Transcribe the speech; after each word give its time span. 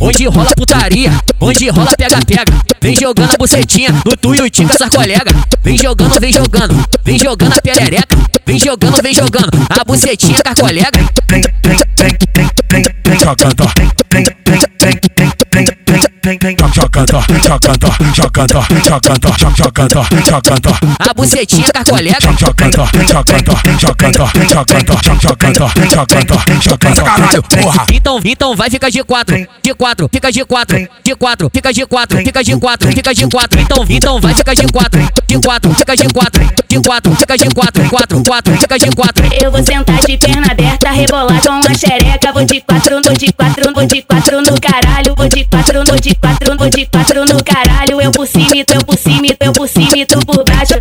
Onde 0.00 0.26
rola 0.28 0.54
putaria, 0.54 1.10
onde 1.40 1.68
rola 1.70 1.90
pega-pega. 1.96 2.52
Vem 2.80 2.94
jogando 2.94 3.32
a 3.32 3.36
bucetinha 3.36 3.90
no 3.90 4.16
tu 4.16 4.34
e 4.36 4.40
o 4.40 4.48
tica 4.48 4.72
essa 4.72 4.88
colega. 4.88 5.32
Vem 5.64 5.76
jogando, 5.76 6.20
vem 6.20 6.32
jogando, 6.32 6.88
vem 7.04 7.18
jogando 7.18 7.52
a 7.52 7.60
perereca. 7.60 8.16
Vem 8.46 8.58
jogando, 8.58 9.02
vem 9.02 9.14
jogando 9.14 9.50
a 9.68 9.84
bucetinha 9.84 10.40
com 10.40 10.50
a 10.50 10.54
colega. 10.54 11.00
Jogando, 13.20 14.37
A 20.98 21.14
bucetinha 21.14 21.64
com 21.72 21.80
a 21.80 21.84
colega. 21.84 22.18
Caralho, 27.04 27.42
porra. 27.42 27.86
Então, 27.92 28.20
então 28.24 28.56
vai 28.56 28.68
ficar 28.70 28.90
de 28.90 29.02
quatro, 29.04 29.36
de 29.62 29.74
quatro, 29.74 30.08
fica 30.12 30.30
de 30.30 30.44
quatro, 30.44 30.76
de 31.04 31.14
quatro, 31.14 31.50
fica 31.52 31.72
de 31.72 31.86
quatro, 31.86 32.18
fica 32.18 32.42
de 32.44 32.56
quatro, 32.56 32.88
fica 32.92 33.14
de 33.14 33.26
quatro. 33.28 33.60
Então, 33.60 33.84
então 33.88 34.20
vai 34.20 34.34
ficar 34.34 34.54
de 34.54 34.66
quatro, 34.66 35.00
de 35.26 35.38
quatro, 35.40 35.74
fica 35.74 35.96
de 35.96 36.08
quatro, 36.08 36.44
de 36.68 36.80
quatro, 36.80 37.14
fica 37.16 37.36
de 37.36 37.48
quatro, 37.54 37.88
quatro, 37.88 38.22
quatro, 38.24 38.56
fica 38.58 38.78
de 38.78 38.90
quatro. 38.90 39.24
Eu 39.42 39.50
vou 39.50 39.64
sentar 39.64 39.98
de 40.00 40.16
perna 40.18 40.46
aberta, 40.50 40.67
rebolar 40.98 41.40
com 41.40 41.52
a 41.52 41.74
xereca. 41.74 42.32
Vou 42.32 42.44
de 42.44 42.60
quatro, 42.60 43.00
vou 43.02 43.14
de 43.14 43.32
quatro, 43.32 43.72
vou 43.72 43.86
de 43.86 44.02
quatro 44.02 44.42
no 44.42 44.60
caralho. 44.60 45.14
Vou 45.16 45.28
de 45.28 45.44
quatro, 45.44 45.84
vou 45.84 45.98
de 45.98 46.14
quatro, 46.16 46.56
vou 46.56 46.68
de 46.68 46.86
quatro 46.86 47.24
no 47.24 47.44
caralho. 47.44 48.00
Eu 48.00 48.10
por 48.10 48.26
cima, 48.26 48.50
eu 48.56 48.84
por 48.84 48.98
cima, 48.98 49.36
eu 49.40 49.52
por 49.52 49.68
cima, 49.68 50.06
tu 50.06 50.18
por 50.26 50.44
baixo. 50.44 50.74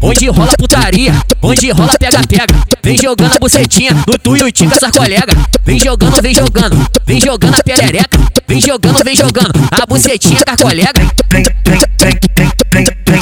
Onde 0.00 0.28
rola 0.28 0.52
putaria, 0.56 1.12
onde 1.42 1.70
rola 1.70 1.92
pega-pega. 1.98 2.54
Vem 2.82 2.96
jogando 2.96 3.34
a 3.34 3.38
bucetinha 3.38 3.92
no 4.06 4.18
tu 4.18 4.36
e 4.36 4.42
o 4.42 4.52
tica 4.52 4.74
essa 4.74 4.90
colega. 4.92 5.34
Vem 5.64 5.78
jogando, 5.78 6.22
vem 6.22 6.34
jogando, 6.34 6.86
vem 7.04 7.20
jogando 7.20 7.54
a 7.54 7.62
perereca. 7.62 8.18
Vem 8.46 8.60
jogando, 8.60 9.04
vem 9.04 9.16
jogando 9.16 9.52
a 9.70 9.86
bucetinha 9.86 10.40
com 10.44 10.52
a 10.52 10.56
colega. 10.56 11.02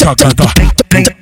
Jogando, 0.02 1.16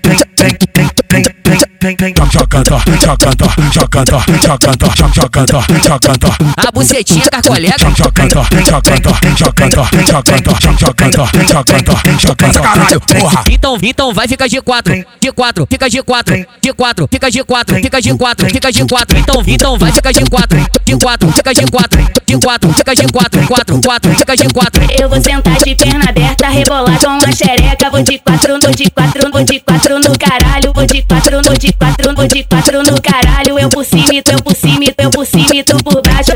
Então, 13.51 13.79
então 13.83 14.13
vai 14.13 14.29
ficar 14.29 14.49
de 14.49 14.61
quatro, 14.61 14.95
de 15.21 15.33
quatro, 15.33 15.67
fica 15.71 15.89
de 15.89 16.03
quatro, 16.03 16.47
de 16.61 16.73
quatro, 16.73 17.09
fica 17.11 17.31
de 17.31 17.45
quatro, 17.45 17.77
fica 17.77 18.01
de 18.01 18.15
quatro, 18.15 18.49
fica 18.49 18.73
de 18.73 18.85
quatro. 18.85 19.19
Então, 19.19 19.43
então 19.47 19.79
vai 19.79 19.93
ficar 19.93 20.13
de 20.13 20.25
quatro, 20.25 20.59
de 20.85 20.97
quatro, 20.97 21.33
fica 21.33 21.55
de 21.55 21.65
quatro, 21.67 22.03
de 22.27 22.39
quatro, 22.39 22.73
fica 22.73 22.95
de 22.95 23.07
quatro, 23.13 23.47
quatro, 23.47 23.81
quatro, 23.81 24.15
fica 24.15 24.37
de 24.37 24.49
quatro. 24.49 24.83
Eu 25.01 25.09
vou 25.09 25.21
sentar 25.23 25.57
de 25.65 25.75
perna 25.75 26.05
aberta, 26.09 26.49
rebolar 26.49 26.99
com 26.99 27.24
xereca. 27.35 27.91
Vou 27.91 28.03
de 28.03 28.19
quatro, 28.19 28.59
vou 28.61 28.71
de 28.71 28.91
quatro, 28.91 29.31
vou 29.31 29.45
de 29.45 29.61
quatro 29.61 29.99
no 29.99 30.19
caralho. 30.19 30.73
Vou 30.73 30.87
de 30.87 31.03
quatro, 31.03 31.43
vou 31.43 31.57
de 31.57 31.73
quatro, 31.73 32.15
vou 32.15 32.27
de 32.27 32.45
quatro 32.45 32.83
no 32.83 33.01
caralho. 33.03 33.59
Eu 33.59 33.69
por 33.69 33.85
cima, 33.85 34.09
eu 34.15 34.43
por 34.43 34.55
cima, 34.55 34.85
eu 34.99 35.11
por 35.11 35.27
cima, 35.27 35.65
tu 35.65 35.77
por 35.85 36.01
baixo. 36.03 36.33